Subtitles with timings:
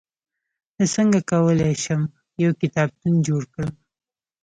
[0.77, 2.01] زه څنګه کولای سم،
[2.43, 3.73] یو کتابتون جوړ کړم؟